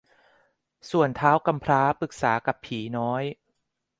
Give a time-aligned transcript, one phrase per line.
[0.91, 3.23] ส่วนท้าวกำพร้าปรึกษากับผีน้อย